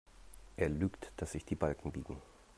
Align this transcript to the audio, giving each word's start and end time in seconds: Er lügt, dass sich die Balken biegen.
Er 0.57 0.67
lügt, 0.67 1.11
dass 1.17 1.33
sich 1.33 1.45
die 1.45 1.53
Balken 1.53 1.91
biegen. 1.91 2.19